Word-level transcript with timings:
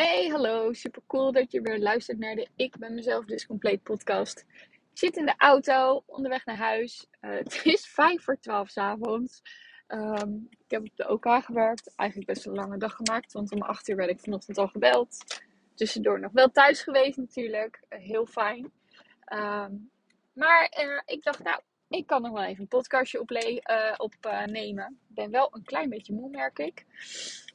Hey, 0.00 0.28
hallo. 0.28 0.72
Super 0.72 1.02
cool 1.06 1.32
dat 1.32 1.52
je 1.52 1.60
weer 1.60 1.78
luistert 1.78 2.18
naar 2.18 2.34
de 2.34 2.48
Ik 2.56 2.78
ben 2.78 2.94
mezelf 2.94 3.24
dus 3.24 3.46
compleet 3.46 3.82
podcast. 3.82 4.44
Ik 4.70 4.98
zit 4.98 5.16
in 5.16 5.26
de 5.26 5.34
auto, 5.36 6.02
onderweg 6.06 6.44
naar 6.44 6.56
huis. 6.56 7.06
Uh, 7.20 7.30
het 7.44 7.60
is 7.64 7.86
vijf 7.86 8.22
voor 8.22 8.38
twaalf 8.40 8.76
avonds. 8.76 9.42
Um, 9.88 10.48
ik 10.50 10.70
heb 10.70 10.80
op 10.80 10.96
de 10.96 11.08
OK 11.08 11.44
gewerkt. 11.44 11.92
Eigenlijk 11.96 12.32
best 12.32 12.46
een 12.46 12.54
lange 12.54 12.78
dag 12.78 12.92
gemaakt, 12.92 13.32
want 13.32 13.52
om 13.52 13.62
acht 13.62 13.88
uur 13.88 13.96
werd 13.96 14.10
ik 14.10 14.20
vanochtend 14.20 14.58
al 14.58 14.68
gebeld. 14.68 15.16
Tussendoor 15.74 16.20
nog 16.20 16.32
wel 16.32 16.50
thuis 16.50 16.82
geweest 16.82 17.16
natuurlijk. 17.16 17.80
Uh, 17.88 17.98
heel 17.98 18.26
fijn. 18.26 18.72
Um, 19.32 19.90
maar 20.32 20.76
uh, 20.82 21.00
ik 21.04 21.22
dacht, 21.22 21.42
nou, 21.42 21.60
ik 21.88 22.06
kan 22.06 22.22
nog 22.22 22.32
wel 22.32 22.44
even 22.44 22.60
een 22.60 22.68
podcastje 22.68 23.20
opnemen. 23.20 23.94
Op, 23.96 24.14
ik 24.52 24.90
ben 25.06 25.30
wel 25.30 25.48
een 25.52 25.64
klein 25.64 25.88
beetje 25.88 26.14
moe, 26.14 26.30
merk 26.30 26.58
ik. 26.58 26.84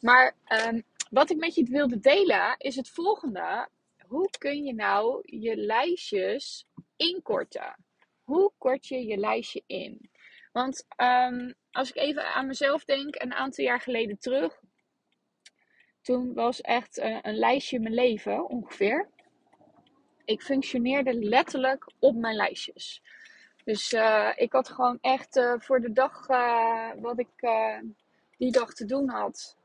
Maar 0.01 0.35
um, 0.67 0.83
wat 1.09 1.29
ik 1.29 1.37
met 1.37 1.55
je 1.55 1.63
wilde 1.63 1.99
delen 1.99 2.55
is 2.57 2.75
het 2.75 2.89
volgende. 2.89 3.67
Hoe 4.07 4.29
kun 4.37 4.63
je 4.63 4.73
nou 4.73 5.21
je 5.23 5.55
lijstjes 5.55 6.67
inkorten? 6.95 7.75
Hoe 8.23 8.51
kort 8.57 8.87
je 8.87 9.05
je 9.05 9.17
lijstje 9.17 9.63
in? 9.65 10.09
Want 10.51 10.85
um, 10.97 11.53
als 11.71 11.89
ik 11.89 11.95
even 11.95 12.33
aan 12.33 12.47
mezelf 12.47 12.85
denk, 12.85 13.21
een 13.21 13.33
aantal 13.33 13.65
jaar 13.65 13.81
geleden 13.81 14.17
terug. 14.19 14.61
Toen 16.01 16.33
was 16.33 16.61
echt 16.61 16.97
uh, 16.97 17.19
een 17.21 17.35
lijstje 17.35 17.79
mijn 17.79 17.93
leven 17.93 18.49
ongeveer. 18.49 19.09
Ik 20.25 20.41
functioneerde 20.41 21.13
letterlijk 21.13 21.91
op 21.99 22.15
mijn 22.15 22.35
lijstjes. 22.35 23.01
Dus 23.63 23.93
uh, 23.93 24.31
ik 24.35 24.51
had 24.51 24.69
gewoon 24.69 24.97
echt 25.01 25.35
uh, 25.35 25.53
voor 25.57 25.81
de 25.81 25.91
dag 25.91 26.27
wat 26.99 27.19
ik 27.19 27.49
die 28.37 28.51
dag 28.51 28.73
te 28.73 28.85
doen 28.85 29.09
had, 29.09 29.57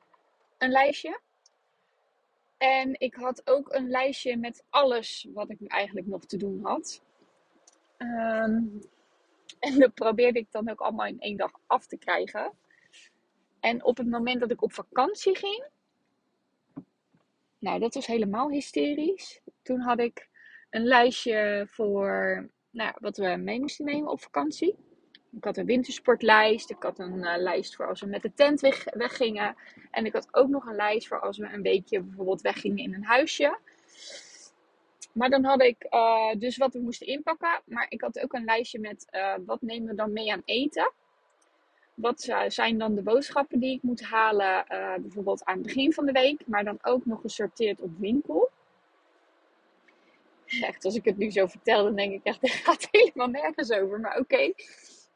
een 0.59 0.71
lijstje. 0.71 1.21
En 2.61 3.01
ik 3.01 3.15
had 3.15 3.43
ook 3.45 3.75
een 3.75 3.89
lijstje 3.89 4.37
met 4.37 4.65
alles 4.71 5.29
wat 5.35 5.51
ik 5.51 5.59
eigenlijk 5.67 6.07
nog 6.07 6.25
te 6.25 6.37
doen 6.37 6.61
had. 6.63 7.03
Um, 7.99 8.81
en 9.67 9.79
dat 9.79 9.95
probeerde 9.95 10.39
ik 10.39 10.51
dan 10.51 10.71
ook 10.71 10.81
allemaal 10.81 11.07
in 11.07 11.21
één 11.21 11.37
dag 11.37 11.53
af 11.67 11.87
te 11.87 11.97
krijgen. 11.97 12.53
En 13.61 13.85
op 13.85 13.97
het 13.97 14.09
moment 14.09 14.41
dat 14.41 14.51
ik 14.51 14.63
op 14.63 14.73
vakantie 14.73 15.37
ging, 15.37 15.67
nou, 17.59 17.79
dat 17.79 17.95
was 17.95 18.07
helemaal 18.07 18.51
hysterisch. 18.51 19.41
Toen 19.63 19.81
had 19.81 19.99
ik 19.99 20.29
een 20.71 20.85
lijstje 20.85 21.67
voor 21.69 22.49
nou, 22.71 22.95
wat 23.01 23.17
we 23.17 23.37
mee 23.37 23.61
moesten 23.61 23.85
nemen 23.85 24.11
op 24.11 24.21
vakantie. 24.21 24.77
Ik 25.37 25.45
had 25.45 25.57
een 25.57 25.67
wintersportlijst. 25.67 26.71
Ik 26.71 26.83
had 26.83 26.99
een 26.99 27.19
uh, 27.19 27.35
lijst 27.37 27.77
voor 27.77 27.89
als 27.89 28.01
we 28.01 28.07
met 28.07 28.23
de 28.23 28.35
tent 28.35 28.61
weg, 28.61 28.85
weggingen. 28.85 29.57
En 29.91 30.07
ik 30.07 30.13
had 30.13 30.29
ook 30.31 30.49
nog 30.49 30.67
een 30.67 30.75
lijst 30.75 31.09
voor 31.09 31.21
als 31.21 31.39
we 31.39 31.53
een 31.53 31.63
weekje 31.63 32.01
bijvoorbeeld 32.01 32.41
weggingen 32.41 32.85
in 32.85 32.95
een 32.95 33.05
huisje. 33.05 33.59
Maar 35.13 35.31
dan 35.31 35.45
had 35.45 35.63
ik 35.63 35.87
uh, 35.91 36.35
dus 36.39 36.57
wat 36.57 36.73
we 36.73 36.81
moesten 36.81 37.07
inpakken. 37.07 37.61
Maar 37.65 37.87
ik 37.89 38.01
had 38.01 38.21
ook 38.21 38.33
een 38.33 38.45
lijstje 38.45 38.79
met 38.79 39.07
uh, 39.11 39.35
wat 39.47 39.63
nemen 39.63 39.89
we 39.89 39.95
dan 39.95 40.13
mee 40.13 40.33
aan 40.33 40.43
eten. 40.45 40.93
Wat 41.95 42.35
zijn 42.49 42.79
dan 42.79 42.95
de 42.95 43.03
boodschappen 43.03 43.61
die 43.61 43.75
ik 43.77 43.83
moet 43.83 44.03
halen, 44.03 44.65
bijvoorbeeld 45.01 45.45
aan 45.45 45.55
het 45.55 45.67
begin 45.67 45.93
van 45.93 46.07
de 46.07 46.13
week. 46.13 46.47
Maar 46.47 46.65
dan 46.65 46.79
ook 46.83 47.07
nog 47.07 47.21
gesorteerd 47.21 47.81
op 47.81 47.99
winkel. 47.99 48.51
Echt, 50.47 50.85
als 50.85 50.95
ik 50.95 51.05
het 51.05 51.17
nu 51.17 51.31
zo 51.31 51.47
vertel, 51.47 51.85
dan 51.85 51.95
denk 51.95 52.13
ik 52.13 52.21
echt, 52.23 52.41
het 52.41 52.51
gaat 52.67 52.89
helemaal 52.91 53.29
nergens 53.29 53.71
over. 53.71 54.01
Maar 54.01 54.19
oké. 54.19 54.53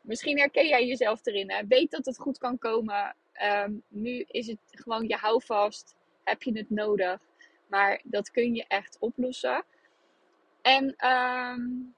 Misschien 0.05 0.39
herken 0.39 0.67
jij 0.67 0.87
jezelf 0.87 1.27
erin. 1.27 1.51
Hè? 1.51 1.67
Weet 1.67 1.91
dat 1.91 2.05
het 2.07 2.19
goed 2.19 2.39
kan 2.39 2.59
komen. 2.59 3.17
Um, 3.43 3.83
nu 3.89 4.25
is 4.29 4.47
het 4.47 4.59
gewoon 4.71 5.09
je 5.09 5.17
houvast. 5.17 5.97
Heb 6.25 6.43
je 6.43 6.59
het 6.59 6.71
nodig. 6.71 7.21
Maar 7.67 8.01
dat 8.05 8.31
kun 8.31 8.55
je 8.55 8.65
echt 8.69 8.97
oplossen. 9.01 9.65
En, 10.63 11.09
um, 11.09 11.95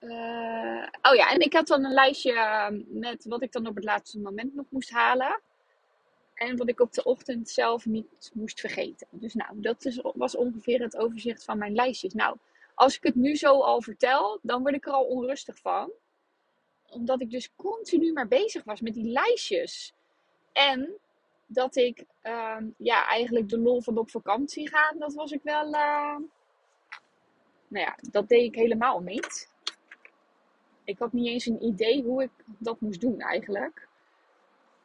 uh, 0.00 0.86
oh 1.02 1.14
ja, 1.14 1.30
en 1.30 1.40
ik 1.40 1.52
had 1.52 1.66
dan 1.66 1.84
een 1.84 1.92
lijstje 1.92 2.84
met 2.88 3.24
wat 3.24 3.42
ik 3.42 3.52
dan 3.52 3.66
op 3.66 3.74
het 3.74 3.84
laatste 3.84 4.20
moment 4.20 4.54
nog 4.54 4.66
moest 4.68 4.90
halen. 4.90 5.40
En 6.34 6.56
wat 6.56 6.68
ik 6.68 6.80
op 6.80 6.92
de 6.92 7.04
ochtend 7.04 7.50
zelf 7.50 7.86
niet 7.86 8.30
moest 8.34 8.60
vergeten. 8.60 9.06
Dus 9.10 9.34
nou, 9.34 9.60
dat 9.60 10.00
was 10.14 10.36
ongeveer 10.36 10.80
het 10.80 10.96
overzicht 10.96 11.44
van 11.44 11.58
mijn 11.58 11.74
lijstjes. 11.74 12.12
Nou, 12.12 12.36
als 12.74 12.96
ik 12.96 13.02
het 13.02 13.14
nu 13.14 13.36
zo 13.36 13.60
al 13.60 13.82
vertel, 13.82 14.38
dan 14.42 14.62
word 14.62 14.74
ik 14.74 14.86
er 14.86 14.92
al 14.92 15.04
onrustig 15.04 15.58
van 15.58 15.92
omdat 16.90 17.20
ik 17.20 17.30
dus 17.30 17.54
continu 17.56 18.12
maar 18.12 18.28
bezig 18.28 18.64
was 18.64 18.80
met 18.80 18.94
die 18.94 19.12
lijstjes. 19.12 19.94
En 20.52 20.98
dat 21.46 21.76
ik 21.76 22.04
uh, 22.22 22.56
ja, 22.76 23.06
eigenlijk 23.06 23.48
de 23.48 23.58
lol 23.58 23.82
van 23.82 23.98
op 23.98 24.10
vakantie 24.10 24.68
gaan, 24.68 24.98
dat 24.98 25.14
was 25.14 25.32
ik 25.32 25.42
wel. 25.42 25.66
Uh, 25.66 26.16
nou 27.68 27.84
ja, 27.84 27.98
dat 28.10 28.28
deed 28.28 28.44
ik 28.44 28.54
helemaal 28.54 29.00
niet. 29.00 29.48
Ik 30.84 30.98
had 30.98 31.12
niet 31.12 31.26
eens 31.26 31.46
een 31.46 31.64
idee 31.64 32.02
hoe 32.02 32.22
ik 32.22 32.30
dat 32.46 32.80
moest 32.80 33.00
doen 33.00 33.20
eigenlijk. 33.20 33.88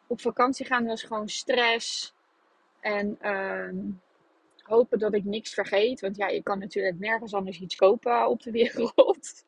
Op 0.07 0.21
vakantie 0.21 0.65
gaan 0.65 0.85
was 0.85 1.03
gewoon 1.03 1.29
stress. 1.29 2.13
En 2.79 3.17
uh, 3.21 3.69
hopen 4.61 4.99
dat 4.99 5.13
ik 5.13 5.23
niks 5.23 5.53
vergeet. 5.53 6.01
Want 6.01 6.15
ja, 6.15 6.27
je 6.27 6.43
kan 6.43 6.59
natuurlijk 6.59 6.99
nergens 6.99 7.33
anders 7.33 7.59
iets 7.59 7.75
kopen 7.75 8.27
op 8.27 8.41
de 8.41 8.51
wereld. 8.51 9.45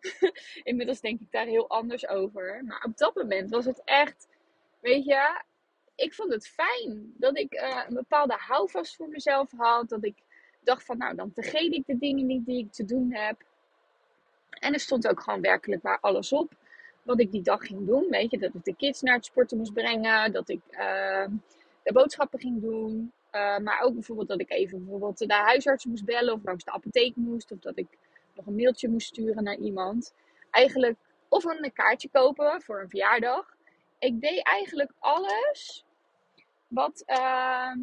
Inmiddels 0.62 1.00
denk 1.00 1.20
ik 1.20 1.30
daar 1.30 1.46
heel 1.46 1.68
anders 1.68 2.08
over. 2.08 2.62
Maar 2.64 2.84
op 2.84 2.96
dat 2.96 3.14
moment 3.14 3.50
was 3.50 3.64
het 3.64 3.82
echt, 3.84 4.28
weet 4.80 5.04
je, 5.04 5.42
ik 5.94 6.14
vond 6.14 6.32
het 6.32 6.48
fijn 6.48 7.12
dat 7.16 7.38
ik 7.38 7.54
uh, 7.54 7.84
een 7.88 7.94
bepaalde 7.94 8.36
houvast 8.38 8.96
voor 8.96 9.08
mezelf 9.08 9.50
had. 9.56 9.88
Dat 9.88 10.04
ik 10.04 10.14
dacht 10.60 10.84
van, 10.84 10.98
nou, 10.98 11.14
dan 11.14 11.30
vergeet 11.34 11.72
ik 11.72 11.86
de 11.86 11.98
dingen 11.98 12.26
niet 12.26 12.46
die 12.46 12.64
ik 12.64 12.72
te 12.72 12.84
doen 12.84 13.12
heb. 13.12 13.42
En 14.50 14.72
er 14.72 14.80
stond 14.80 15.08
ook 15.08 15.20
gewoon 15.20 15.40
werkelijk 15.40 15.82
waar 15.82 15.98
alles 16.00 16.32
op. 16.32 16.52
Wat 17.02 17.20
ik 17.20 17.32
die 17.32 17.42
dag 17.42 17.66
ging 17.66 17.86
doen. 17.86 18.06
Weet 18.10 18.30
je, 18.30 18.38
dat 18.38 18.54
ik 18.54 18.64
de 18.64 18.76
kids 18.76 19.00
naar 19.00 19.14
het 19.14 19.24
sporten 19.24 19.58
moest 19.58 19.72
brengen. 19.72 20.32
Dat 20.32 20.48
ik 20.48 20.60
uh, 20.70 21.26
de 21.82 21.92
boodschappen 21.92 22.40
ging 22.40 22.60
doen. 22.60 23.12
Uh, 23.32 23.58
maar 23.58 23.80
ook 23.82 23.94
bijvoorbeeld 23.94 24.28
dat 24.28 24.40
ik 24.40 24.50
even 24.50 24.78
bijvoorbeeld 24.78 25.18
de 25.18 25.34
huisarts 25.34 25.84
moest 25.84 26.04
bellen. 26.04 26.34
Of 26.34 26.44
langs 26.44 26.64
de 26.64 26.72
apotheek 26.72 27.16
moest. 27.16 27.52
Of 27.52 27.58
dat 27.58 27.78
ik 27.78 27.88
nog 28.40 28.48
een 28.48 28.62
mailtje 28.62 28.88
moest 28.88 29.06
sturen 29.06 29.44
naar 29.44 29.56
iemand. 29.56 30.14
Eigenlijk, 30.50 30.96
of 31.28 31.44
een 31.44 31.72
kaartje 31.72 32.08
kopen 32.08 32.62
voor 32.62 32.80
een 32.80 32.88
verjaardag. 32.88 33.56
Ik 33.98 34.20
deed 34.20 34.42
eigenlijk 34.42 34.90
alles 34.98 35.84
wat, 36.68 37.02
uh, 37.06 37.74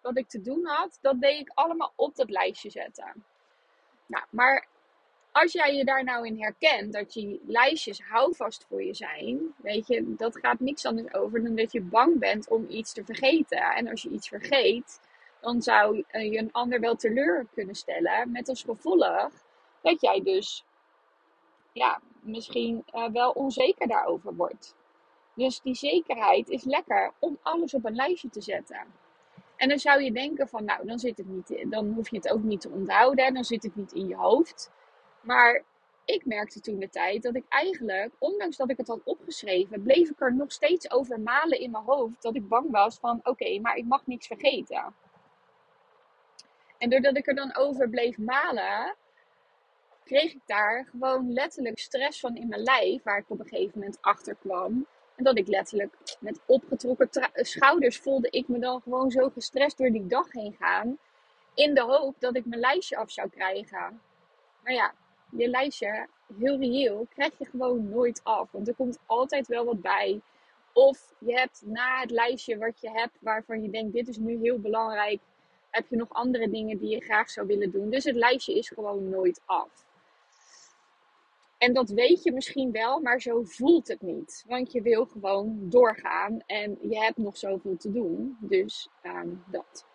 wat 0.00 0.18
ik 0.18 0.28
te 0.28 0.40
doen 0.40 0.66
had, 0.66 0.98
dat 1.00 1.20
deed 1.20 1.40
ik 1.40 1.50
allemaal 1.54 1.92
op 1.96 2.16
dat 2.16 2.30
lijstje 2.30 2.70
zetten. 2.70 3.24
Nou, 4.06 4.24
maar 4.30 4.66
als 5.32 5.52
jij 5.52 5.74
je 5.74 5.84
daar 5.84 6.04
nou 6.04 6.26
in 6.26 6.40
herkent, 6.40 6.92
dat 6.92 7.14
je 7.14 7.40
lijstjes 7.46 8.00
houvast 8.02 8.66
voor 8.68 8.82
je 8.82 8.94
zijn, 8.94 9.54
weet 9.56 9.86
je, 9.86 10.14
dat 10.16 10.38
gaat 10.38 10.60
niks 10.60 10.86
anders 10.86 11.14
over 11.14 11.42
dan 11.42 11.56
dat 11.56 11.72
je 11.72 11.80
bang 11.80 12.18
bent 12.18 12.48
om 12.48 12.66
iets 12.68 12.92
te 12.92 13.04
vergeten. 13.04 13.60
En 13.60 13.88
als 13.88 14.02
je 14.02 14.08
iets 14.10 14.28
vergeet, 14.28 15.00
dan 15.40 15.62
zou 15.62 15.96
je 15.96 16.38
een 16.38 16.52
ander 16.52 16.80
wel 16.80 16.96
teleur 16.96 17.46
kunnen 17.54 17.74
stellen, 17.74 18.30
met 18.30 18.48
als 18.48 18.62
gevolg 18.62 19.30
dat 19.82 20.00
jij 20.00 20.22
dus 20.22 20.64
ja, 21.72 22.00
misschien 22.20 22.84
uh, 22.94 23.08
wel 23.08 23.30
onzeker 23.30 23.88
daarover 23.88 24.34
wordt. 24.34 24.74
Dus 25.34 25.60
die 25.60 25.74
zekerheid 25.74 26.48
is 26.48 26.64
lekker 26.64 27.12
om 27.18 27.38
alles 27.42 27.74
op 27.74 27.84
een 27.84 27.94
lijstje 27.94 28.28
te 28.28 28.40
zetten. 28.40 28.86
En 29.56 29.68
dan 29.68 29.78
zou 29.78 30.02
je 30.02 30.12
denken 30.12 30.48
van, 30.48 30.64
nou, 30.64 30.86
dan, 30.86 30.98
zit 30.98 31.18
het 31.18 31.28
niet, 31.28 31.64
dan 31.70 31.92
hoef 31.92 32.10
je 32.10 32.16
het 32.16 32.30
ook 32.30 32.42
niet 32.42 32.60
te 32.60 32.70
onthouden, 32.70 33.34
dan 33.34 33.44
zit 33.44 33.62
het 33.62 33.76
niet 33.76 33.92
in 33.92 34.08
je 34.08 34.16
hoofd. 34.16 34.70
Maar 35.20 35.64
ik 36.04 36.26
merkte 36.26 36.60
toen 36.60 36.78
de 36.78 36.88
tijd 36.88 37.22
dat 37.22 37.34
ik 37.34 37.44
eigenlijk, 37.48 38.12
ondanks 38.18 38.56
dat 38.56 38.70
ik 38.70 38.76
het 38.76 38.88
had 38.88 39.00
opgeschreven, 39.04 39.82
bleef 39.82 40.10
ik 40.10 40.20
er 40.20 40.34
nog 40.34 40.52
steeds 40.52 40.90
over 40.90 41.20
malen 41.20 41.60
in 41.60 41.70
mijn 41.70 41.84
hoofd. 41.84 42.22
Dat 42.22 42.36
ik 42.36 42.48
bang 42.48 42.70
was 42.70 42.98
van, 42.98 43.20
oké, 43.22 43.58
maar 43.60 43.76
ik 43.76 43.84
mag 43.84 44.06
niks 44.06 44.26
vergeten. 44.26 44.94
En 46.78 46.90
doordat 46.90 47.16
ik 47.16 47.26
er 47.26 47.34
dan 47.34 47.56
over 47.56 47.88
bleef 47.88 48.18
malen, 48.18 48.94
kreeg 50.04 50.32
ik 50.32 50.40
daar 50.46 50.86
gewoon 50.90 51.32
letterlijk 51.32 51.78
stress 51.78 52.20
van 52.20 52.36
in 52.36 52.48
mijn 52.48 52.62
lijf, 52.62 53.02
waar 53.02 53.18
ik 53.18 53.24
op 53.30 53.40
een 53.40 53.48
gegeven 53.48 53.78
moment 53.78 53.98
achter 54.00 54.34
kwam. 54.34 54.86
En 55.16 55.24
dat 55.24 55.38
ik 55.38 55.46
letterlijk 55.46 55.94
met 56.20 56.40
opgetrokken 56.46 57.08
schouders 57.32 57.98
voelde 57.98 58.30
ik 58.30 58.48
me 58.48 58.58
dan 58.58 58.80
gewoon 58.80 59.10
zo 59.10 59.28
gestrest 59.28 59.78
door 59.78 59.90
die 59.90 60.06
dag 60.06 60.32
heen 60.32 60.56
gaan. 60.58 60.98
In 61.54 61.74
de 61.74 61.82
hoop 61.82 62.14
dat 62.18 62.36
ik 62.36 62.44
mijn 62.44 62.60
lijstje 62.60 62.96
af 62.96 63.10
zou 63.10 63.28
krijgen. 63.28 64.00
Maar 64.62 64.72
ja, 64.72 64.94
je 65.30 65.48
lijstje, 65.48 66.08
heel 66.38 66.58
reëel, 66.58 67.06
krijg 67.14 67.38
je 67.38 67.44
gewoon 67.44 67.88
nooit 67.88 68.20
af. 68.24 68.50
Want 68.50 68.68
er 68.68 68.74
komt 68.74 68.98
altijd 69.06 69.46
wel 69.46 69.64
wat 69.64 69.80
bij. 69.80 70.20
Of 70.72 71.12
je 71.18 71.32
hebt 71.34 71.62
na 71.64 72.00
het 72.00 72.10
lijstje 72.10 72.58
wat 72.58 72.80
je 72.80 72.90
hebt, 72.90 73.16
waarvan 73.20 73.62
je 73.62 73.70
denkt: 73.70 73.92
dit 73.92 74.08
is 74.08 74.16
nu 74.16 74.38
heel 74.38 74.58
belangrijk, 74.58 75.20
heb 75.70 75.84
je 75.88 75.96
nog 75.96 76.12
andere 76.12 76.50
dingen 76.50 76.78
die 76.78 76.88
je 76.88 77.00
graag 77.00 77.30
zou 77.30 77.46
willen 77.46 77.70
doen. 77.70 77.90
Dus 77.90 78.04
het 78.04 78.16
lijstje 78.16 78.54
is 78.54 78.68
gewoon 78.68 79.08
nooit 79.08 79.40
af. 79.44 79.84
En 81.60 81.72
dat 81.72 81.90
weet 81.90 82.22
je 82.22 82.32
misschien 82.32 82.72
wel, 82.72 83.00
maar 83.00 83.20
zo 83.20 83.42
voelt 83.42 83.88
het 83.88 84.00
niet. 84.00 84.44
Want 84.46 84.72
je 84.72 84.82
wil 84.82 85.04
gewoon 85.06 85.56
doorgaan 85.68 86.42
en 86.46 86.78
je 86.80 86.98
hebt 86.98 87.16
nog 87.16 87.36
zoveel 87.36 87.76
te 87.76 87.92
doen. 87.92 88.36
Dus 88.40 88.88
um, 89.02 89.44
dat. 89.46 89.86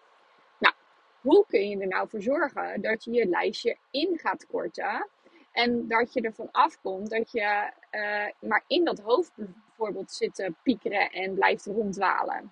Nou, 0.59 0.75
hoe 1.21 1.45
kun 1.47 1.69
je 1.69 1.79
er 1.79 1.87
nou 1.87 2.09
voor 2.09 2.21
zorgen 2.21 2.81
dat 2.81 3.03
je 3.03 3.11
je 3.11 3.25
lijstje 3.25 3.77
in 3.91 4.19
gaat 4.19 4.45
korten? 4.45 5.09
En 5.51 5.87
dat 5.87 6.13
je 6.13 6.21
ervan 6.21 6.51
afkomt 6.51 7.09
dat 7.09 7.31
je 7.31 7.71
uh, 7.91 8.49
maar 8.49 8.63
in 8.67 8.85
dat 8.85 8.99
hoofd 8.99 9.31
bijvoorbeeld 9.35 10.11
zit 10.11 10.35
te 10.35 10.53
piekeren 10.63 11.11
en 11.11 11.33
blijft 11.33 11.65
ronddwalen. 11.65 12.51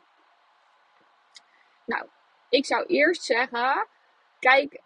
Nou, 1.86 2.07
ik 2.50 2.66
zou 2.66 2.86
eerst 2.86 3.24
zeggen, 3.24 3.88
kijk 4.39 4.81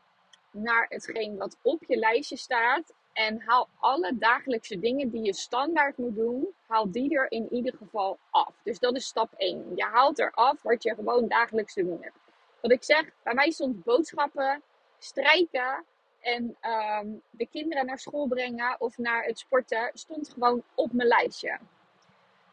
naar 0.51 0.85
hetgeen 0.89 1.37
wat 1.37 1.57
op 1.61 1.83
je 1.87 1.97
lijstje 1.97 2.37
staat 2.37 2.95
en 3.17 3.41
haal 3.45 3.69
alle 3.79 4.17
dagelijkse 4.17 4.79
dingen 4.79 5.09
die 5.09 5.21
je 5.21 5.33
standaard 5.33 5.97
moet 5.97 6.15
doen, 6.15 6.47
haal 6.67 6.91
die 6.91 7.17
er 7.17 7.31
in 7.31 7.47
ieder 7.51 7.73
geval 7.77 8.17
af. 8.29 8.53
Dus 8.63 8.79
dat 8.79 8.95
is 8.95 9.05
stap 9.05 9.33
1. 9.37 9.75
Je 9.75 9.83
haalt 9.83 10.19
er 10.19 10.31
af 10.31 10.61
wat 10.61 10.83
je 10.83 10.95
gewoon 10.95 11.27
dagelijks 11.27 11.73
te 11.73 11.83
doen 11.83 11.97
hebt. 12.01 12.17
Wat 12.61 12.71
ik 12.71 12.83
zeg, 12.83 13.09
bij 13.23 13.33
mij 13.33 13.51
stond 13.51 13.83
boodschappen, 13.83 14.61
strijken 14.99 15.85
en 16.19 16.57
ehm, 16.59 17.07
de 17.29 17.47
kinderen 17.47 17.85
naar 17.85 17.99
school 17.99 18.27
brengen 18.27 18.75
of 18.79 18.97
naar 18.97 19.23
het 19.23 19.39
sporten, 19.39 19.91
stond 19.93 20.29
gewoon 20.29 20.63
op 20.75 20.93
mijn 20.93 21.07
lijstje. 21.07 21.59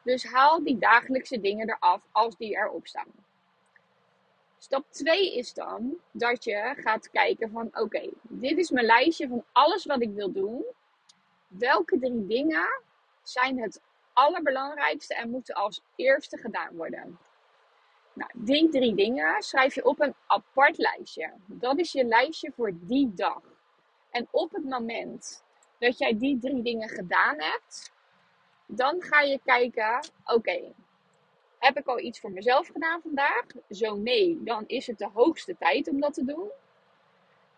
Dus 0.02 0.24
haal 0.24 0.64
die 0.64 0.78
dagelijkse 0.78 1.40
dingen 1.40 1.68
eraf 1.68 2.02
als 2.12 2.36
die 2.36 2.56
erop 2.56 2.86
staan. 2.86 3.23
Stap 4.64 4.84
2 4.90 5.34
is 5.34 5.54
dan 5.54 5.96
dat 6.10 6.44
je 6.44 6.74
gaat 6.76 7.10
kijken 7.10 7.50
van 7.50 7.70
oké, 7.72 8.10
dit 8.22 8.58
is 8.58 8.70
mijn 8.70 8.86
lijstje 8.86 9.28
van 9.28 9.44
alles 9.52 9.84
wat 9.84 10.02
ik 10.02 10.10
wil 10.14 10.32
doen. 10.32 10.64
Welke 11.46 11.98
drie 11.98 12.26
dingen 12.26 12.82
zijn 13.22 13.60
het 13.60 13.82
allerbelangrijkste 14.12 15.14
en 15.14 15.30
moeten 15.30 15.54
als 15.54 15.80
eerste 15.96 16.36
gedaan 16.38 16.76
worden? 16.76 17.18
Nou, 18.12 18.30
die 18.34 18.68
drie 18.68 18.94
dingen 18.94 19.42
schrijf 19.42 19.74
je 19.74 19.84
op 19.84 20.00
een 20.00 20.14
apart 20.26 20.78
lijstje. 20.78 21.32
Dat 21.46 21.78
is 21.78 21.92
je 21.92 22.04
lijstje 22.04 22.52
voor 22.56 22.72
die 22.74 23.14
dag. 23.14 23.42
En 24.10 24.28
op 24.30 24.52
het 24.52 24.64
moment 24.64 25.44
dat 25.78 25.98
jij 25.98 26.18
die 26.18 26.38
drie 26.38 26.62
dingen 26.62 26.88
gedaan 26.88 27.40
hebt, 27.40 27.92
dan 28.66 29.02
ga 29.02 29.20
je 29.20 29.40
kijken: 29.44 30.08
oké, 30.24 30.72
heb 31.64 31.78
ik 31.78 31.86
al 31.86 31.98
iets 31.98 32.20
voor 32.20 32.30
mezelf 32.30 32.66
gedaan 32.66 33.00
vandaag? 33.00 33.44
Zo 33.70 33.96
nee, 33.96 34.38
dan 34.42 34.64
is 34.66 34.86
het 34.86 34.98
de 34.98 35.08
hoogste 35.12 35.56
tijd 35.58 35.88
om 35.88 36.00
dat 36.00 36.14
te 36.14 36.24
doen. 36.24 36.50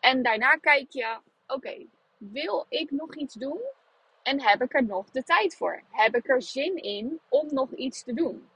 En 0.00 0.22
daarna 0.22 0.54
kijk 0.54 0.90
je, 0.90 1.18
oké, 1.46 1.86
wil 2.16 2.66
ik 2.68 2.90
nog 2.90 3.14
iets 3.14 3.34
doen? 3.34 3.60
En 4.22 4.40
heb 4.40 4.62
ik 4.62 4.74
er 4.74 4.84
nog 4.84 5.10
de 5.10 5.22
tijd 5.22 5.56
voor? 5.56 5.82
Heb 5.90 6.16
ik 6.16 6.28
er 6.28 6.42
zin 6.42 6.76
in 6.76 7.20
om 7.28 7.46
nog 7.50 7.72
iets 7.72 8.02
te 8.02 8.14
doen? 8.14 8.48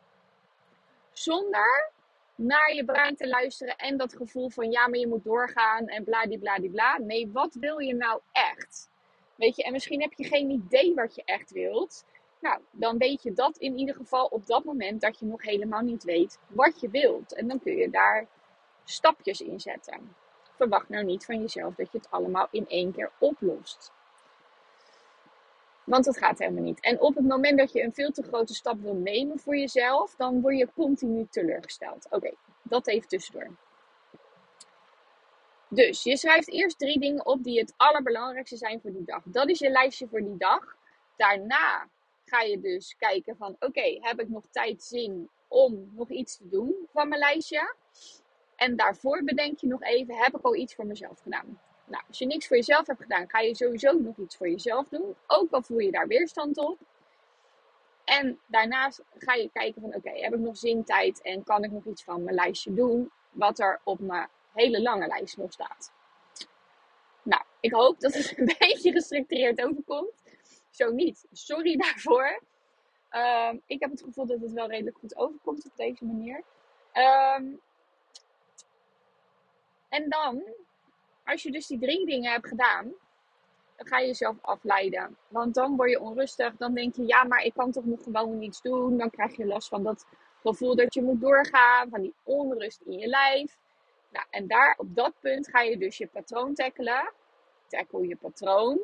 Zonder 1.12 1.90
naar 2.34 2.74
je 2.74 2.84
brein 2.84 3.16
te 3.16 3.28
luisteren 3.28 3.76
en 3.76 3.96
dat 3.96 4.16
gevoel 4.16 4.50
van 4.50 4.70
ja, 4.70 4.88
maar 4.88 4.98
je 4.98 5.08
moet 5.08 5.24
doorgaan 5.24 5.86
en 5.86 6.04
bladibladibla. 6.04 6.98
Nee, 6.98 7.30
wat 7.32 7.54
wil 7.54 7.78
je 7.78 7.94
nou 7.94 8.20
echt? 8.32 8.88
Weet 9.34 9.56
je, 9.56 9.62
en 9.62 9.72
misschien 9.72 10.00
heb 10.00 10.12
je 10.12 10.24
geen 10.24 10.50
idee 10.50 10.94
wat 10.94 11.14
je 11.14 11.22
echt 11.24 11.50
wilt. 11.50 12.04
Nou, 12.40 12.60
dan 12.70 12.98
weet 12.98 13.22
je 13.22 13.32
dat 13.32 13.56
in 13.56 13.78
ieder 13.78 13.94
geval 13.94 14.26
op 14.26 14.46
dat 14.46 14.64
moment 14.64 15.00
dat 15.00 15.18
je 15.18 15.26
nog 15.26 15.42
helemaal 15.42 15.80
niet 15.80 16.04
weet 16.04 16.38
wat 16.48 16.80
je 16.80 16.90
wilt. 16.90 17.34
En 17.34 17.48
dan 17.48 17.60
kun 17.60 17.76
je 17.76 17.90
daar 17.90 18.26
stapjes 18.84 19.40
in 19.40 19.60
zetten. 19.60 20.16
Verwacht 20.56 20.88
nou 20.88 21.04
niet 21.04 21.24
van 21.24 21.40
jezelf 21.40 21.74
dat 21.74 21.92
je 21.92 21.98
het 21.98 22.10
allemaal 22.10 22.48
in 22.50 22.68
één 22.68 22.92
keer 22.92 23.10
oplost. 23.18 23.92
Want 25.84 26.04
dat 26.04 26.18
gaat 26.18 26.38
helemaal 26.38 26.62
niet. 26.62 26.80
En 26.80 27.00
op 27.00 27.14
het 27.14 27.26
moment 27.26 27.58
dat 27.58 27.72
je 27.72 27.82
een 27.82 27.94
veel 27.94 28.10
te 28.10 28.22
grote 28.22 28.54
stap 28.54 28.80
wil 28.80 28.94
nemen 28.94 29.38
voor 29.38 29.56
jezelf, 29.56 30.14
dan 30.16 30.40
word 30.40 30.58
je 30.58 30.68
continu 30.74 31.26
teleurgesteld. 31.30 32.06
Oké, 32.10 32.30
dat 32.62 32.86
even 32.86 33.08
tussendoor. 33.08 33.56
Dus 35.68 36.02
je 36.02 36.16
schrijft 36.16 36.48
eerst 36.48 36.78
drie 36.78 36.98
dingen 36.98 37.26
op 37.26 37.44
die 37.44 37.58
het 37.58 37.74
allerbelangrijkste 37.76 38.56
zijn 38.56 38.80
voor 38.80 38.92
die 38.92 39.04
dag. 39.04 39.22
Dat 39.24 39.48
is 39.48 39.58
je 39.58 39.70
lijstje 39.70 40.08
voor 40.08 40.22
die 40.22 40.36
dag. 40.36 40.76
Daarna 41.16 41.88
ga 42.30 42.40
je 42.40 42.60
dus 42.60 42.96
kijken 42.96 43.36
van 43.36 43.56
oké, 43.60 43.98
heb 44.00 44.20
ik 44.20 44.28
nog 44.28 44.44
tijd, 44.50 44.82
zin 44.82 45.30
om 45.48 45.90
nog 45.94 46.08
iets 46.10 46.36
te 46.36 46.48
doen 46.48 46.74
van 46.92 47.08
mijn 47.08 47.20
lijstje? 47.20 47.74
En 48.56 48.76
daarvoor 48.76 49.24
bedenk 49.24 49.58
je 49.58 49.66
nog 49.66 49.82
even, 49.82 50.14
heb 50.14 50.36
ik 50.36 50.42
al 50.42 50.54
iets 50.54 50.74
voor 50.74 50.86
mezelf 50.86 51.20
gedaan? 51.20 51.60
Nou, 51.84 52.02
als 52.08 52.18
je 52.18 52.26
niks 52.26 52.46
voor 52.46 52.56
jezelf 52.56 52.86
hebt 52.86 53.02
gedaan, 53.02 53.30
ga 53.30 53.40
je 53.40 53.54
sowieso 53.54 53.92
nog 53.92 54.16
iets 54.16 54.36
voor 54.36 54.48
jezelf 54.48 54.88
doen. 54.88 55.14
Ook 55.26 55.50
al 55.50 55.62
voel 55.62 55.78
je 55.78 55.90
daar 55.90 56.06
weerstand 56.06 56.58
op. 56.58 56.78
En 58.04 58.38
daarnaast 58.46 59.02
ga 59.18 59.34
je 59.34 59.50
kijken 59.52 59.80
van 59.80 59.94
oké, 59.94 60.10
heb 60.10 60.34
ik 60.34 60.40
nog 60.40 60.56
zin, 60.56 60.84
tijd 60.84 61.22
en 61.22 61.44
kan 61.44 61.64
ik 61.64 61.70
nog 61.70 61.84
iets 61.84 62.04
van 62.04 62.22
mijn 62.22 62.36
lijstje 62.36 62.74
doen? 62.74 63.10
Wat 63.30 63.58
er 63.58 63.80
op 63.84 64.00
mijn 64.00 64.28
hele 64.52 64.82
lange 64.82 65.06
lijst 65.06 65.36
nog 65.36 65.52
staat. 65.52 65.92
Nou, 67.22 67.42
ik 67.60 67.72
hoop 67.72 68.00
dat 68.00 68.14
het 68.14 68.34
een 68.38 68.54
beetje 68.58 68.92
gestructureerd 68.92 69.62
overkomt. 69.62 70.22
Zo 70.80 70.90
niet. 70.90 71.26
Sorry 71.32 71.76
daarvoor. 71.84 72.42
Ehm, 73.08 73.56
ik 73.66 73.80
heb 73.80 73.90
het 73.90 74.02
gevoel 74.02 74.26
dat 74.26 74.40
het 74.40 74.52
wel 74.52 74.68
redelijk 74.68 74.96
goed 74.98 75.16
overkomt 75.16 75.64
op 75.64 75.76
deze 75.76 76.04
manier. 76.04 76.42
Ehm, 76.92 77.44
en 79.88 80.08
dan, 80.08 80.42
als 81.24 81.42
je 81.42 81.50
dus 81.50 81.66
die 81.66 81.78
drie 81.78 82.06
dingen 82.06 82.32
hebt 82.32 82.46
gedaan, 82.46 82.94
dan 83.76 83.86
ga 83.86 83.98
je 83.98 84.06
jezelf 84.06 84.36
afleiden. 84.40 85.16
Want 85.28 85.54
dan 85.54 85.76
word 85.76 85.90
je 85.90 86.00
onrustig. 86.00 86.56
Dan 86.56 86.74
denk 86.74 86.94
je, 86.94 87.06
ja, 87.06 87.24
maar 87.24 87.42
ik 87.42 87.54
kan 87.54 87.70
toch 87.70 87.84
nog 87.84 88.02
gewoon 88.02 88.42
iets 88.42 88.62
doen. 88.62 88.98
Dan 88.98 89.10
krijg 89.10 89.36
je 89.36 89.46
last 89.46 89.68
van 89.68 89.82
dat 89.82 90.06
gevoel 90.42 90.76
dat 90.76 90.94
je 90.94 91.02
moet 91.02 91.20
doorgaan, 91.20 91.90
van 91.90 92.00
die 92.00 92.14
onrust 92.22 92.80
in 92.80 92.98
je 92.98 93.06
lijf. 93.06 93.58
Nou, 94.10 94.26
en 94.30 94.46
daar 94.46 94.74
op 94.78 94.94
dat 94.94 95.12
punt 95.20 95.48
ga 95.48 95.60
je 95.60 95.78
dus 95.78 95.96
je 95.96 96.06
patroon 96.06 96.54
tackelen. 96.54 97.12
Tackle 97.68 98.06
je 98.06 98.16
patroon. 98.16 98.80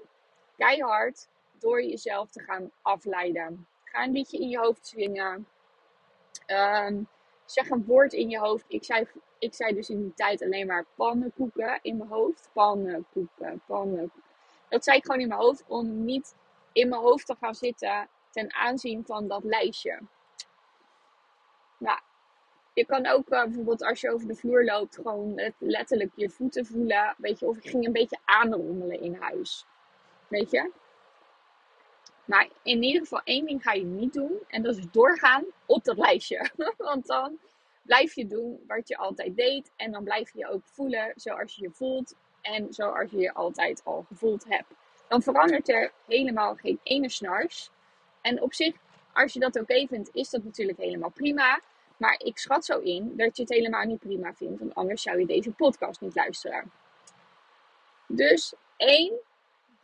Keihard 0.56 1.28
door 1.58 1.82
jezelf 1.82 2.30
te 2.30 2.42
gaan 2.42 2.70
afleiden. 2.82 3.66
Ga 3.84 4.04
een 4.04 4.12
liedje 4.12 4.38
in 4.38 4.48
je 4.48 4.58
hoofd 4.58 4.86
zwingen. 4.86 5.46
Ehm, 6.46 7.02
zeg 7.44 7.70
een 7.70 7.84
woord 7.84 8.12
in 8.12 8.30
je 8.30 8.38
hoofd. 8.38 8.64
Ik 8.68 8.84
zei, 8.84 9.06
ik 9.38 9.54
zei 9.54 9.74
dus 9.74 9.90
in 9.90 10.02
die 10.02 10.14
tijd 10.14 10.42
alleen 10.42 10.66
maar 10.66 10.84
pannenkoeken 10.94 11.78
in 11.82 11.96
mijn 11.96 12.10
hoofd. 12.10 12.50
Pannenkoeken, 12.52 13.62
pannenkoeken. 13.66 14.22
Dat 14.68 14.84
zei 14.84 14.96
ik 14.96 15.04
gewoon 15.04 15.20
in 15.20 15.28
mijn 15.28 15.40
hoofd 15.40 15.64
om 15.66 16.04
niet 16.04 16.34
in 16.72 16.88
mijn 16.88 17.02
hoofd 17.02 17.26
te 17.26 17.36
gaan 17.40 17.54
zitten 17.54 18.08
ten 18.30 18.54
aanzien 18.54 19.04
van 19.04 19.28
dat 19.28 19.44
lijstje. 19.44 20.00
Nou, 21.78 21.98
je 22.72 22.86
kan 22.86 23.06
ook 23.06 23.30
uh, 23.30 23.42
bijvoorbeeld 23.42 23.82
als 23.82 24.00
je 24.00 24.12
over 24.12 24.28
de 24.28 24.34
vloer 24.34 24.64
loopt, 24.64 24.96
gewoon 24.96 25.52
letterlijk 25.58 26.12
je 26.14 26.30
voeten 26.30 26.66
voelen. 26.66 27.14
Weet 27.18 27.38
je, 27.38 27.46
of 27.46 27.56
ik 27.56 27.70
ging 27.70 27.86
een 27.86 27.92
beetje 27.92 28.18
aanrommelen 28.24 29.00
in 29.00 29.14
huis. 29.14 29.66
Weet 30.28 30.50
je? 30.50 30.70
Maar 32.26 32.48
in 32.62 32.82
ieder 32.82 33.00
geval 33.00 33.20
één 33.24 33.46
ding 33.46 33.62
ga 33.62 33.72
je 33.72 33.84
niet 33.84 34.12
doen. 34.12 34.38
En 34.48 34.62
dat 34.62 34.76
is 34.76 34.90
doorgaan 34.90 35.44
op 35.66 35.84
dat 35.84 35.96
lijstje. 35.96 36.50
Want 36.76 37.06
dan 37.06 37.38
blijf 37.82 38.14
je 38.14 38.26
doen 38.26 38.64
wat 38.66 38.88
je 38.88 38.96
altijd 38.96 39.36
deed. 39.36 39.70
En 39.76 39.92
dan 39.92 40.04
blijf 40.04 40.32
je 40.32 40.38
je 40.38 40.48
ook 40.48 40.62
voelen 40.64 41.12
zoals 41.16 41.54
je 41.54 41.62
je 41.62 41.70
voelt. 41.70 42.14
En 42.42 42.74
zoals 42.74 43.10
je 43.10 43.18
je 43.18 43.34
altijd 43.34 43.80
al 43.84 44.04
gevoeld 44.08 44.44
hebt. 44.48 44.70
Dan 45.08 45.22
verandert 45.22 45.68
er 45.68 45.92
helemaal 46.06 46.54
geen 46.54 46.80
ene 46.82 47.08
snars. 47.08 47.70
En 48.20 48.42
op 48.42 48.54
zich, 48.54 48.74
als 49.12 49.32
je 49.32 49.40
dat 49.40 49.60
oké 49.60 49.86
vindt, 49.86 50.10
is 50.12 50.30
dat 50.30 50.44
natuurlijk 50.44 50.78
helemaal 50.78 51.10
prima. 51.10 51.60
Maar 51.96 52.20
ik 52.24 52.38
schat 52.38 52.64
zo 52.64 52.78
in 52.78 53.16
dat 53.16 53.36
je 53.36 53.42
het 53.42 53.52
helemaal 53.52 53.84
niet 53.84 53.98
prima 53.98 54.34
vindt. 54.34 54.58
Want 54.58 54.74
anders 54.74 55.02
zou 55.02 55.18
je 55.18 55.26
deze 55.26 55.50
podcast 55.50 56.00
niet 56.00 56.14
luisteren. 56.14 56.72
Dus 58.06 58.54
één, 58.76 59.12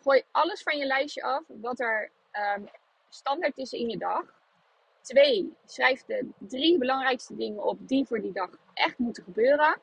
gooi 0.03 0.23
alles 0.31 0.63
van 0.63 0.79
je 0.79 0.87
lijstje 0.87 1.23
af 1.23 1.43
wat 1.47 1.81
er 1.81 2.11
um, 2.33 2.69
standaard 3.09 3.57
is 3.59 3.73
in 3.73 3.89
je 3.89 3.99
dag. 3.99 4.25
Twee, 5.01 5.57
schrijf 5.65 6.05
de 6.05 6.29
drie 6.39 6.79
belangrijkste 6.79 7.37
dingen 7.37 7.63
op 7.65 7.89
die 7.89 8.07
voor 8.07 8.21
die 8.21 8.33
dag 8.33 8.51
echt 8.75 8.99
moeten 8.99 9.25
gebeuren. 9.25 9.81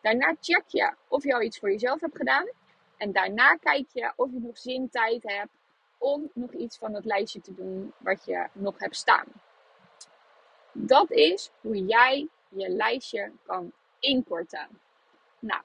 Daarna 0.00 0.36
check 0.40 0.64
je 0.66 0.94
of 1.08 1.24
je 1.24 1.34
al 1.34 1.42
iets 1.42 1.58
voor 1.58 1.70
jezelf 1.70 2.00
hebt 2.00 2.16
gedaan. 2.16 2.48
En 2.96 3.12
daarna 3.12 3.56
kijk 3.56 3.86
je 3.92 4.12
of 4.16 4.30
je 4.32 4.40
nog 4.40 4.58
zin, 4.58 4.88
tijd 4.90 5.22
hebt 5.22 5.50
om 5.98 6.30
nog 6.34 6.52
iets 6.52 6.78
van 6.78 6.94
het 6.94 7.04
lijstje 7.04 7.40
te 7.40 7.54
doen 7.54 7.92
wat 7.98 8.24
je 8.24 8.46
nog 8.52 8.78
hebt 8.78 8.96
staan. 8.96 9.26
Dat 10.72 11.10
is 11.10 11.50
hoe 11.60 11.84
jij 11.84 12.28
je 12.48 12.68
lijstje 12.68 13.32
kan 13.46 13.72
inkorten. 13.98 14.68
Nou, 15.38 15.62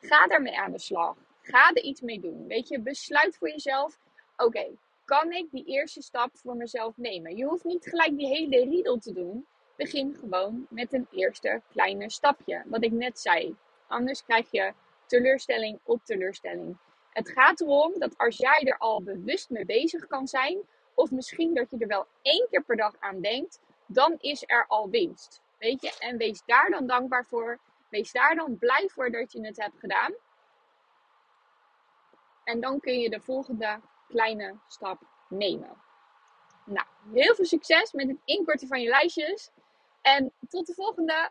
ga 0.00 0.26
daarmee 0.26 0.58
aan 0.58 0.72
de 0.72 0.78
slag. 0.78 1.16
Ga 1.42 1.70
er 1.72 1.82
iets 1.82 2.00
mee 2.00 2.20
doen. 2.20 2.46
Weet 2.46 2.68
je, 2.68 2.80
besluit 2.80 3.36
voor 3.36 3.48
jezelf. 3.48 3.98
Oké, 4.36 4.66
kan 5.08 5.32
ik 5.32 5.50
die 5.50 5.64
eerste 5.64 6.02
stap 6.02 6.30
voor 6.32 6.56
mezelf 6.56 6.96
nemen? 6.96 7.36
Je 7.36 7.44
hoeft 7.44 7.64
niet 7.64 7.86
gelijk 7.86 8.16
die 8.16 8.26
hele 8.26 8.64
riedel 8.64 8.98
te 8.98 9.12
doen. 9.12 9.46
Begin 9.76 10.16
gewoon 10.20 10.66
met 10.70 10.92
een 10.92 11.06
eerste 11.10 11.62
kleine 11.70 12.10
stapje. 12.10 12.62
Wat 12.66 12.84
ik 12.84 12.92
net 12.92 13.18
zei. 13.18 13.56
Anders 13.86 14.24
krijg 14.24 14.50
je 14.50 14.72
teleurstelling 15.06 15.78
op 15.82 16.04
teleurstelling. 16.04 16.76
Het 17.12 17.28
gaat 17.28 17.60
erom 17.60 17.98
dat 17.98 18.18
als 18.18 18.36
jij 18.36 18.60
er 18.64 18.78
al 18.78 19.02
bewust 19.02 19.50
mee 19.50 19.64
bezig 19.64 20.06
kan 20.06 20.26
zijn, 20.26 20.58
of 20.94 21.10
misschien 21.10 21.54
dat 21.54 21.70
je 21.70 21.78
er 21.78 21.88
wel 21.88 22.06
één 22.22 22.46
keer 22.50 22.62
per 22.62 22.76
dag 22.76 22.94
aan 22.98 23.20
denkt, 23.20 23.60
dan 23.86 24.16
is 24.18 24.42
er 24.46 24.66
al 24.66 24.90
winst. 24.90 25.42
Weet 25.58 25.82
je? 25.82 25.96
En 25.98 26.16
wees 26.16 26.42
daar 26.46 26.70
dan 26.70 26.86
dankbaar 26.86 27.24
voor. 27.24 27.58
Wees 27.88 28.12
daar 28.12 28.34
dan 28.34 28.58
blij 28.58 28.88
voor 28.88 29.10
dat 29.10 29.32
je 29.32 29.46
het 29.46 29.56
hebt 29.56 29.78
gedaan. 29.78 30.14
En 32.44 32.60
dan 32.60 32.80
kun 32.80 32.98
je 33.00 33.10
de 33.10 33.20
volgende 33.20 33.80
kleine 34.08 34.54
stap 34.68 34.98
nemen. 35.28 35.76
Nou, 36.64 36.86
heel 37.12 37.34
veel 37.34 37.44
succes 37.44 37.92
met 37.92 38.08
het 38.08 38.18
inkorten 38.24 38.68
van 38.68 38.80
je 38.80 38.88
lijstjes. 38.88 39.50
En 40.02 40.32
tot 40.48 40.66
de 40.66 40.74
volgende. 40.74 41.30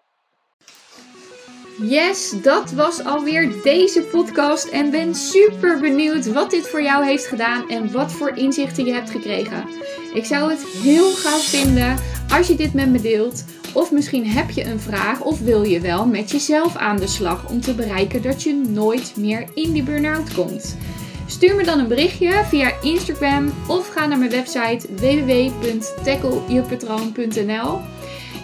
Yes, 1.81 2.41
dat 2.41 2.71
was 2.71 3.05
alweer 3.05 3.61
deze 3.63 4.01
podcast 4.01 4.67
en 4.67 4.91
ben 4.91 5.15
super 5.15 5.79
benieuwd 5.79 6.31
wat 6.31 6.51
dit 6.51 6.69
voor 6.69 6.81
jou 6.81 7.05
heeft 7.05 7.25
gedaan 7.25 7.69
en 7.69 7.91
wat 7.91 8.11
voor 8.11 8.37
inzichten 8.37 8.85
je 8.85 8.93
hebt 8.93 9.09
gekregen. 9.09 9.67
Ik 10.13 10.25
zou 10.25 10.51
het 10.51 10.63
heel 10.63 11.11
gaaf 11.11 11.43
vinden 11.43 11.97
als 12.29 12.47
je 12.47 12.55
dit 12.55 12.73
met 12.73 12.89
me 12.89 13.01
deelt. 13.01 13.45
Of 13.73 13.91
misschien 13.91 14.27
heb 14.27 14.49
je 14.49 14.65
een 14.65 14.79
vraag 14.79 15.21
of 15.21 15.39
wil 15.39 15.63
je 15.63 15.79
wel 15.79 16.05
met 16.05 16.31
jezelf 16.31 16.75
aan 16.75 16.97
de 16.97 17.07
slag 17.07 17.49
om 17.49 17.61
te 17.61 17.75
bereiken 17.75 18.21
dat 18.21 18.43
je 18.43 18.53
nooit 18.53 19.15
meer 19.17 19.49
in 19.53 19.71
die 19.71 19.83
burn-out 19.83 20.33
komt. 20.33 20.77
Stuur 21.27 21.55
me 21.55 21.63
dan 21.63 21.79
een 21.79 21.87
berichtje 21.87 22.43
via 22.45 22.71
Instagram 22.81 23.53
of 23.67 23.87
ga 23.87 24.05
naar 24.05 24.17
mijn 24.17 24.31
website 24.31 24.87
www.tacklejepatroon.nl. 24.95 27.79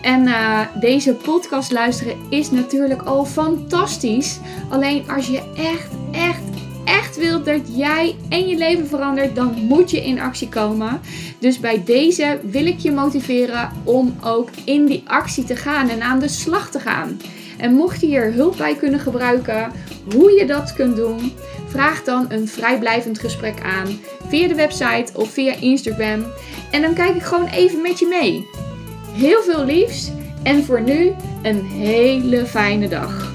En 0.01 0.27
uh, 0.27 0.59
deze 0.79 1.13
podcast 1.13 1.71
luisteren 1.71 2.17
is 2.29 2.51
natuurlijk 2.51 3.01
al 3.01 3.25
fantastisch. 3.25 4.39
Alleen 4.69 5.09
als 5.09 5.27
je 5.27 5.41
echt, 5.55 5.89
echt, 6.11 6.41
echt 6.85 7.17
wilt 7.17 7.45
dat 7.45 7.61
jij 7.75 8.15
en 8.29 8.47
je 8.47 8.57
leven 8.57 8.87
verandert, 8.87 9.35
dan 9.35 9.53
moet 9.53 9.91
je 9.91 10.05
in 10.05 10.19
actie 10.19 10.49
komen. 10.49 11.01
Dus 11.39 11.59
bij 11.59 11.83
deze 11.83 12.39
wil 12.43 12.65
ik 12.65 12.79
je 12.79 12.91
motiveren 12.91 13.71
om 13.83 14.15
ook 14.23 14.49
in 14.65 14.85
die 14.85 15.03
actie 15.05 15.43
te 15.43 15.55
gaan 15.55 15.89
en 15.89 16.01
aan 16.01 16.19
de 16.19 16.27
slag 16.27 16.71
te 16.71 16.79
gaan. 16.79 17.19
En 17.57 17.73
mocht 17.73 18.01
je 18.01 18.07
hier 18.07 18.33
hulp 18.33 18.57
bij 18.57 18.75
kunnen 18.75 18.99
gebruiken, 18.99 19.71
hoe 20.15 20.31
je 20.31 20.45
dat 20.45 20.73
kunt 20.73 20.95
doen, 20.95 21.31
vraag 21.67 22.03
dan 22.03 22.25
een 22.29 22.47
vrijblijvend 22.47 23.19
gesprek 23.19 23.61
aan 23.61 23.99
via 24.27 24.47
de 24.47 24.55
website 24.55 25.11
of 25.13 25.29
via 25.29 25.55
Instagram. 25.55 26.23
En 26.71 26.81
dan 26.81 26.93
kijk 26.93 27.15
ik 27.15 27.23
gewoon 27.23 27.47
even 27.47 27.81
met 27.81 27.99
je 27.99 28.07
mee. 28.07 28.47
Heel 29.11 29.41
veel 29.41 29.65
liefs 29.65 30.11
en 30.43 30.63
voor 30.63 30.81
nu 30.81 31.11
een 31.43 31.65
hele 31.65 32.45
fijne 32.45 32.87
dag. 32.87 33.31